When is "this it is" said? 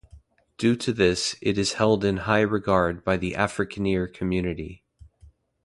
0.93-1.73